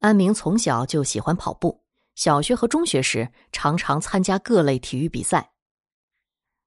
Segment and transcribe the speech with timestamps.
[0.00, 1.82] 安明从小就喜欢跑步，
[2.14, 5.52] 小学和中学时常常参加各类体育比赛。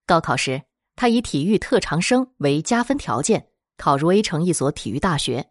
[0.06, 0.61] 高考时，
[0.95, 5.50] 他以体育特长生为加分条件，考入 A 城一所体育大学。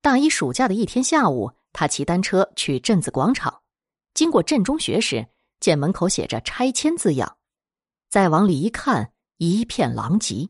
[0.00, 3.62] 大一暑假的一天下午，他骑单车去镇子广场，
[4.12, 5.28] 经过镇中学时，
[5.60, 7.38] 见门口写着“拆迁”字样，
[8.10, 10.48] 再往里一看，一片狼藉。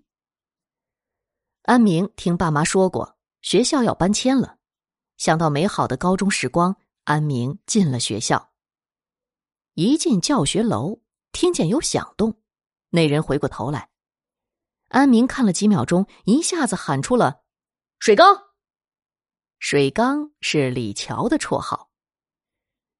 [1.65, 4.54] 安明听爸妈说过，学校要搬迁了。
[5.17, 8.53] 想到美好的高中时光，安明进了学校。
[9.75, 11.01] 一进教学楼，
[11.33, 12.41] 听见有响动，
[12.91, 13.91] 那人回过头来。
[14.89, 17.43] 安明看了几秒钟，一下子喊出了
[17.99, 18.27] ：“水缸。”
[19.59, 21.91] 水缸是李乔的绰号。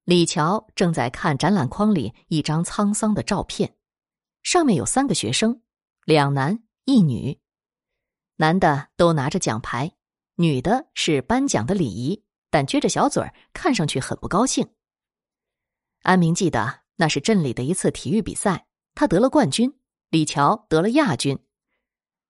[0.05, 3.77] 李乔正在看展览框里一张沧桑的照片，
[4.43, 5.63] 上面有三个学生，
[6.05, 7.41] 两男一女，
[8.37, 9.97] 男的都拿着奖牌。
[10.37, 14.69] 女的是颁奖的礼仪，但撅着小嘴儿，看上去很不高兴。
[16.03, 19.79] 安明记得那是镇里的一次体育比赛，他得了冠军，
[20.11, 21.39] 李乔得了亚军，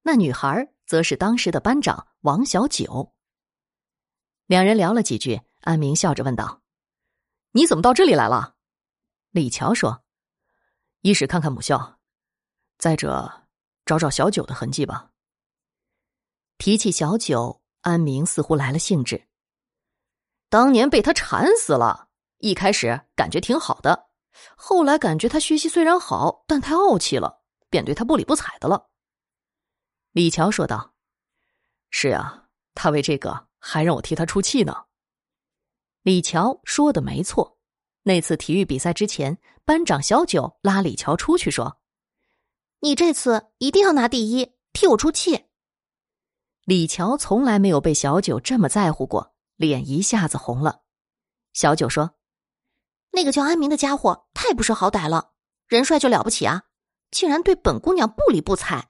[0.02, 3.14] 那女孩则是当时的班长王小九。
[4.47, 6.62] 两人聊了几句，安明笑着问道
[7.52, 8.56] ：“你怎么到这里来了？”
[9.32, 10.05] 李乔说
[11.00, 11.98] ：“一是看看母校，
[12.77, 13.48] 再者
[13.86, 15.10] 找找小九的痕迹吧。”
[16.58, 17.63] 提起小九。
[17.84, 19.28] 安明似乎来了兴致。
[20.48, 24.06] 当年被他缠死了，一开始感觉挺好的，
[24.56, 28.88] 后来感觉他学习虽然好，但太傲气了，便对他不理不睬的了。
[30.12, 30.94] 李乔说道
[31.91, 34.84] ：“是啊，他为这个还让我替他出气呢。”
[36.02, 37.58] 李乔说的没错，
[38.04, 41.80] 那次体育比赛之前，班长小九拉李乔出去说
[42.80, 45.46] ：“你这次一定要拿第一，替我出气。”
[46.64, 50.80] 李乔从来没有被小九这么在乎过，脸一下子红了。
[51.52, 52.14] 小九说
[53.12, 55.32] ：“那个叫安明的家伙太不识好歹了，
[55.68, 56.62] 人帅就了不起啊，
[57.10, 58.88] 竟然对本姑娘不理不睬。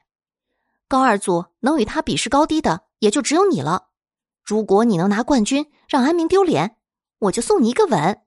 [0.87, 3.89] 高二组能与他比试高低的，也就只有你了。
[4.45, 6.77] 如果你能拿冠军，让安明丢脸，
[7.19, 8.23] 我就送你一个吻。”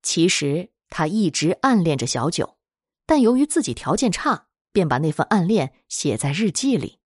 [0.00, 2.56] 其实他一直暗恋着小九，
[3.04, 7.00] 但由于自己条件差，便把那份暗恋写在日记里。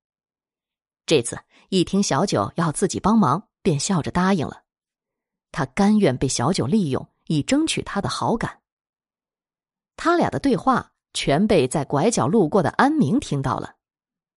[1.07, 4.65] 这次一听小九要自己帮忙，便笑着答应了。
[5.53, 8.61] 他甘愿被小九利用，以争取他的好感。
[9.97, 13.77] 他俩的对话全被在拐角路过的安明听到了。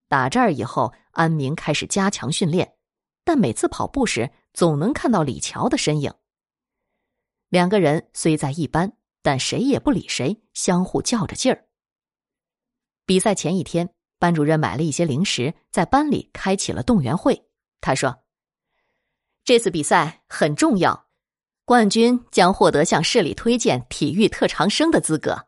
[0.08, 2.76] 打这儿以后，安明开始加强训练，
[3.24, 6.14] 但每次跑步时总能看到李乔的身影。
[7.50, 8.94] 两个人虽在一班，
[9.24, 11.66] 但谁也不理谁，相互较着劲儿。
[13.08, 13.90] 比赛前一天。
[14.20, 17.48] 班主任买了一些零食，在班里开启了动员会。
[17.82, 18.24] 他说
[19.46, 21.08] ：“这次比赛很重要，
[21.64, 25.48] 冠军将获得向市里推荐体育特长生的资格。”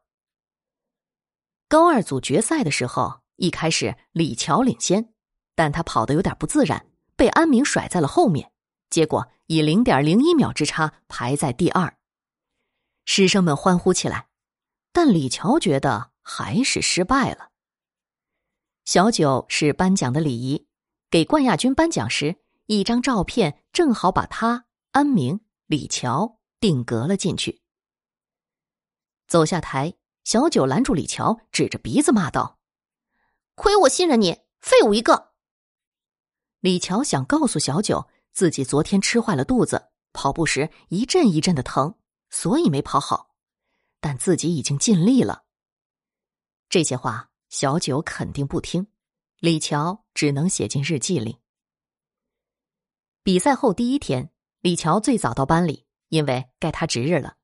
[1.67, 5.13] 高二组决赛的时候，一开始李乔领先，
[5.53, 8.51] 但他跑得有点不自然，被安明甩在了后面，
[8.89, 11.97] 结果以零点零一秒之差排在第二。
[13.03, 14.27] 师生们欢呼起来，
[14.93, 17.50] 但李乔觉得还是失败了。
[18.91, 20.67] 小九是颁奖的礼仪，
[21.09, 27.61] 给冠亚军颁奖时，一张照片正好把他、安明、李乔定格了进去。
[29.29, 29.93] 走下台，
[30.25, 32.59] 小九拦住李乔，指着鼻子骂道
[33.55, 35.31] ：“亏我信任你，废物一个！”
[36.59, 41.95] 李乔想告诉小九，自己昨天吃坏了肚子，跑步时一阵一阵的疼，
[42.29, 43.29] 所以没跑好，
[44.01, 45.45] 但自己已经尽力了。
[46.67, 47.30] 这些话。
[47.51, 48.87] 小九肯定不听，
[49.39, 51.37] 李乔只能写进日记里。
[53.23, 54.31] 比赛后第一天，
[54.61, 57.35] 李乔最早到班里，因为该他值日了。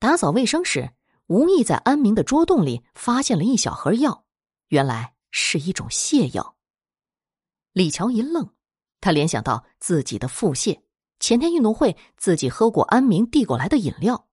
[0.00, 0.94] 打扫卫生时，
[1.28, 4.24] 无意在安明的桌洞里发现了一小盒药，
[4.66, 6.56] 原来是一种泻药。
[7.72, 8.52] 李乔一愣，
[9.00, 10.82] 他联想到自己的腹泻，
[11.20, 14.28] 前天运动会自己喝过安明递过来的饮料，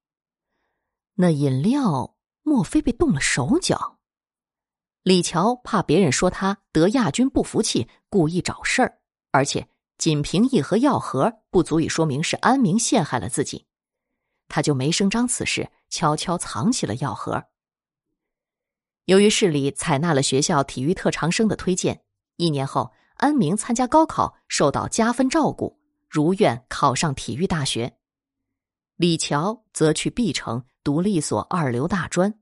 [1.14, 4.00] 那饮料莫非被动了手脚？
[5.04, 9.00] 李乔怕别人说他得亚军不服气，故意找事儿，
[9.32, 9.68] 而且
[9.98, 13.66] 仅凭一盒药盒不足以说明是安明陷害了自己，
[14.48, 17.46] 他就没声张此事，悄悄藏起了药盒。
[19.06, 22.04] 由于市里采纳了学校体育特长生的推荐，
[22.36, 27.98] 一年后安明参加高考受到加分照顾，如愿考上体育大学。
[28.98, 32.41] 李乔则去 B 城读了一所二流大专。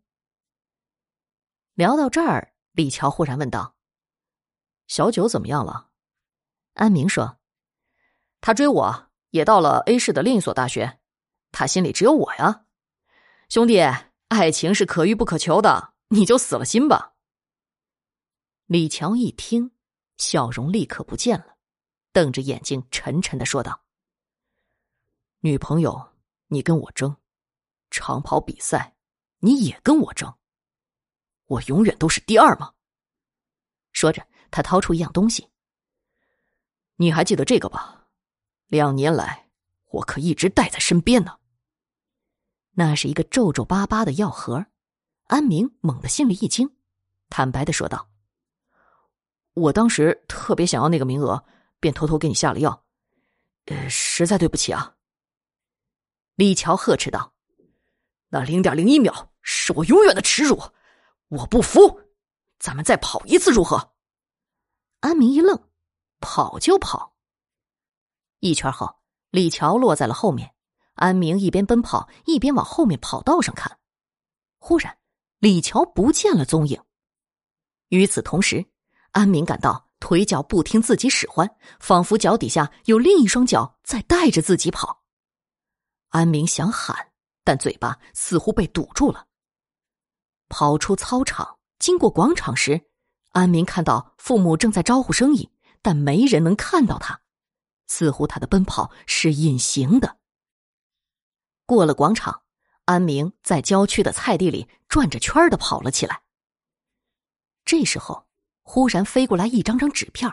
[1.80, 3.74] 聊到这儿，李乔忽然问道
[4.88, 5.92] ：“小九怎么样了？”
[6.76, 7.40] 安明说
[8.42, 11.00] ：“他追我，也到了 A 市的另一所大学，
[11.54, 12.66] 他心里只有我呀。
[13.48, 13.80] 兄弟，
[14.28, 17.14] 爱情是可遇不可求的，你就死了心吧。
[18.66, 19.72] 李乔一听，
[20.18, 21.56] 笑容立刻不见了，
[22.12, 23.86] 瞪着眼睛沉沉的说道
[25.40, 26.12] ：“女朋友，
[26.48, 27.10] 你跟我争；
[27.90, 28.98] 长跑比赛，
[29.38, 30.36] 你也跟我争。
[31.50, 32.72] 我永远都是第二吗？”
[33.92, 35.50] 说着，他掏出一样东西。
[36.96, 38.08] 你还记得这个吧？
[38.68, 39.50] 两年来，
[39.90, 41.38] 我可一直带在身边呢。
[42.72, 44.66] 那是一个皱皱巴巴的药盒。
[45.26, 46.68] 安明猛地心里一惊，
[47.30, 48.10] 坦白的说道。
[49.54, 51.44] 我当时特别想要那个名额，
[51.80, 52.84] 便偷偷给你下了药，
[53.66, 54.96] 呃，实在对不起啊。
[56.36, 57.34] 李乔呵斥道
[58.30, 60.60] ：“那零点零一秒是我永远的耻辱，
[61.30, 62.02] 我不服，
[62.60, 63.94] 咱们再跑一次如何？”
[65.02, 65.60] 安明一愣，
[66.20, 67.16] 跑就跑。
[68.40, 69.00] 一圈后，
[69.32, 70.54] 李乔落在了后面，
[70.94, 73.80] 安明一边奔跑一边往后面跑道上看，
[74.60, 74.98] 忽然，
[75.40, 76.84] 李乔不见了踪影。
[77.88, 78.70] 与此同时。
[79.14, 81.50] 安明感到腿脚不听自己使唤，
[81.80, 85.04] 仿佛脚底下有另一双脚在带着自己跑。
[86.10, 87.12] 安明想喊，
[87.44, 89.26] 但嘴巴似乎被堵住了。
[90.50, 92.90] 跑出操场，经过广场时，
[93.30, 95.50] 安明看到父母正在招呼生意，
[95.82, 97.22] 但没人能看到他，
[97.88, 100.18] 似乎他的奔跑是隐形的。
[101.66, 102.42] 过了广场，
[102.86, 106.24] 安明在郊区的菜地里转着圈的跑了起来。
[107.64, 108.26] 这时候。
[108.72, 110.32] 忽然飞过来一张张纸片，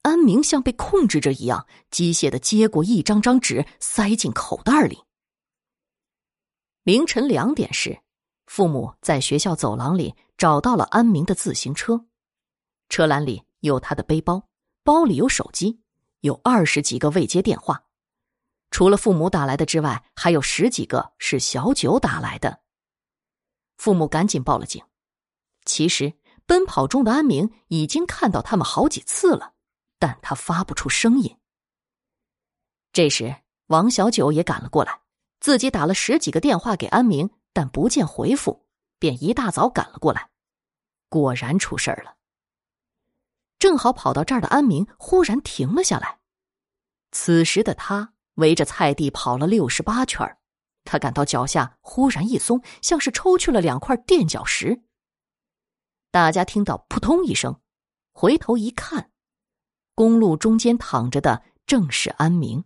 [0.00, 5.04] 安明像被控制着一样，机械的接过一张张纸，塞进口袋里。
[6.84, 8.00] 凌晨两点时，
[8.46, 12.04] 父母在学校走廊里找到了安明的自行车，
[12.88, 14.48] 车篮里有他的背包，
[14.82, 15.80] 包里有手机，
[16.20, 17.84] 有二十几个未接电话，
[18.70, 22.60] 除了父母打来的之外，还有十几个是小九打来的。
[23.76, 24.84] 父母赶紧报了警，
[25.64, 26.14] 其实。
[26.46, 29.54] 奔跑中的安明已经看到他们好几次了，
[29.98, 31.38] 但他发不出声音。
[32.92, 33.34] 这时，
[33.68, 35.00] 王小九也赶了过来，
[35.40, 38.66] 自己打了十几个电话给安明，但不见回复，
[38.98, 40.28] 便一大早赶了过来。
[41.08, 42.16] 果然出事儿了。
[43.58, 46.18] 正好跑到这儿的安明忽然停了下来。
[47.12, 50.36] 此时的他围着菜地跑了六十八圈，
[50.82, 54.82] 他感到脚下忽然一松，像是抽去了两块垫脚石。
[56.10, 57.60] 大家听到“扑通”一声，
[58.12, 59.12] 回头一看，
[59.94, 62.64] 公路中间躺着的正是安明。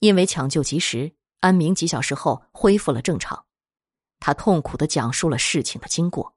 [0.00, 3.44] 因为抢救及时，安明几小时后恢复了正常。
[4.18, 6.34] 他痛苦的讲述了事情的经过。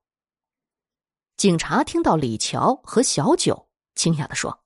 [1.37, 4.65] 警察听到李乔和小九，惊讶的说：“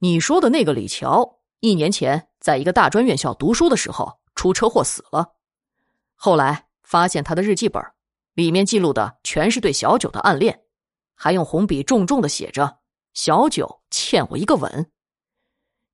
[0.00, 5.36] 你说的那个李乔，一年前在一个大专院校读书的时候出车祸死了，
[6.14, 7.82] 后来发现他的日记本。”
[8.34, 10.64] 里面记录的全是对小九的暗恋，
[11.14, 12.80] 还用红笔重重的写着
[13.14, 14.90] “小九欠我一个吻”。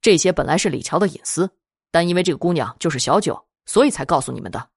[0.00, 1.50] 这些本来是李乔的隐私，
[1.90, 4.70] 但因为这个姑娘就是小九，所以才告诉你们的。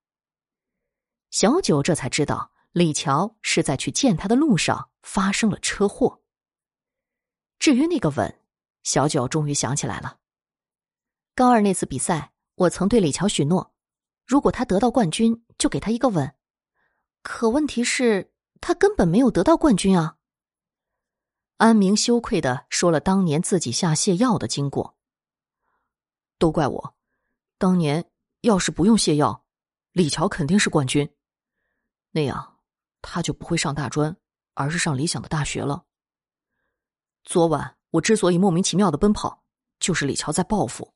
[1.29, 6.21] 小九这才知道，李乔是在去见他的路上发生了车祸。
[7.59, 8.39] 至于那个吻，
[8.83, 10.17] 小九终于想起来了。
[11.35, 13.73] 高二那次比赛，我曾对李乔许诺，
[14.25, 16.35] 如果他得到冠军，就给他一个吻。
[17.21, 20.17] 可问题是，他根本没有得到冠军啊！
[21.57, 24.97] 安明羞愧的说了当年自己下泻药的经过。
[26.39, 26.95] 都怪我，
[27.61, 28.03] 当年
[28.41, 29.45] 要是不用泻药，
[29.91, 31.07] 李乔肯定是冠军，
[32.09, 32.57] 那样
[33.03, 34.17] 他就不会上大专，
[34.55, 35.83] 而是上理想的大学了。
[37.23, 39.43] 昨晚我之所以莫名其妙的奔跑，
[39.79, 40.91] 就是李乔在报复。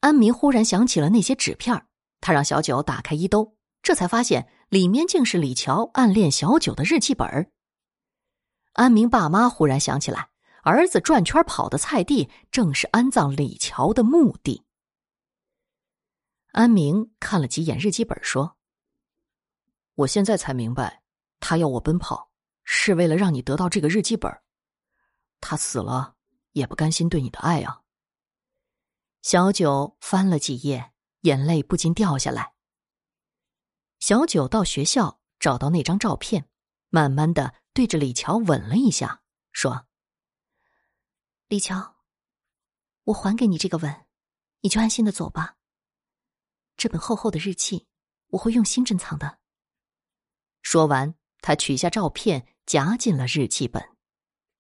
[0.00, 1.86] 安明忽然想起了那些纸片，
[2.22, 4.50] 他让小九打开衣兜，这才发现。
[4.70, 7.52] 里面竟是李乔暗恋小九的日记本。
[8.72, 10.30] 安明爸妈忽然想起来，
[10.62, 14.64] 儿子转圈跑的菜地正是安葬李乔的墓地。
[16.52, 18.56] 安明看了几眼日记本，说
[19.94, 21.02] ：“我现在才明白，
[21.38, 22.32] 他要我奔跑，
[22.64, 24.30] 是为了让你得到这个日记本。
[25.40, 26.16] 他死了，
[26.52, 27.82] 也不甘心对你的爱啊。”
[29.22, 32.54] 小九翻了几页，眼泪不禁掉下来。
[34.00, 36.48] 小九到学校找到那张照片，
[36.88, 39.86] 慢慢的对着李乔吻了一下，说
[41.46, 41.96] ：“李乔，
[43.04, 44.06] 我还给你这个吻，
[44.62, 45.58] 你就安心的走吧。
[46.80, 47.86] 这本厚厚的日记，
[48.28, 49.40] 我会用心珍藏的。”
[50.64, 53.89] 说完，他取下照片，夹进了日记本。